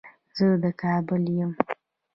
[0.37, 1.51] زه د کابل يم